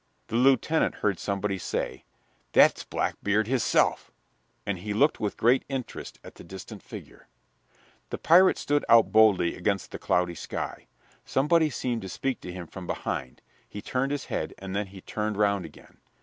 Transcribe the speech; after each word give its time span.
The 0.29 0.35
lieutenant 0.35 0.95
heard 0.95 1.19
somebody 1.19 1.59
say, 1.59 2.05
"That's 2.53 2.83
Blackbeard 2.83 3.45
his 3.45 3.63
self." 3.63 4.11
And 4.65 4.79
he 4.79 4.95
looked 4.95 5.19
with 5.19 5.37
great 5.37 5.63
interest 5.69 6.17
at 6.23 6.33
the 6.33 6.43
distant 6.43 6.81
figure. 6.81 7.27
The 8.09 8.17
pirate 8.17 8.57
stood 8.57 8.83
out 8.89 9.11
boldly 9.11 9.55
against 9.55 9.91
the 9.91 9.99
cloudy 9.99 10.33
sky. 10.33 10.87
Somebody 11.23 11.69
seemed 11.69 12.01
to 12.01 12.09
speak 12.09 12.41
to 12.41 12.51
him 12.51 12.65
from 12.65 12.87
behind. 12.87 13.43
He 13.69 13.79
turned 13.83 14.11
his 14.11 14.25
head 14.25 14.55
and 14.57 14.75
then 14.75 14.87
he 14.87 15.01
turned 15.01 15.37
round 15.37 15.65
again. 15.67 15.99